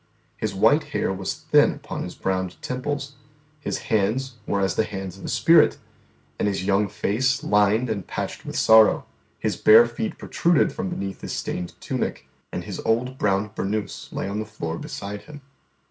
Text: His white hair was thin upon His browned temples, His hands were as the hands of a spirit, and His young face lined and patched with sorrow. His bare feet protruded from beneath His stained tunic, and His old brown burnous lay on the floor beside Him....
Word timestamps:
His 0.35 0.55
white 0.55 0.85
hair 0.97 1.13
was 1.13 1.35
thin 1.35 1.73
upon 1.75 2.01
His 2.01 2.15
browned 2.15 2.59
temples, 2.63 3.17
His 3.59 3.77
hands 3.93 4.37
were 4.47 4.59
as 4.59 4.73
the 4.73 4.83
hands 4.83 5.15
of 5.19 5.23
a 5.23 5.27
spirit, 5.27 5.77
and 6.39 6.47
His 6.47 6.65
young 6.65 6.87
face 6.89 7.43
lined 7.43 7.87
and 7.87 8.07
patched 8.07 8.43
with 8.43 8.57
sorrow. 8.57 9.05
His 9.37 9.55
bare 9.57 9.85
feet 9.87 10.17
protruded 10.17 10.73
from 10.73 10.89
beneath 10.89 11.21
His 11.21 11.33
stained 11.33 11.79
tunic, 11.79 12.27
and 12.51 12.63
His 12.63 12.79
old 12.79 13.19
brown 13.19 13.51
burnous 13.53 14.11
lay 14.11 14.27
on 14.27 14.39
the 14.39 14.45
floor 14.47 14.79
beside 14.79 15.25
Him.... 15.25 15.41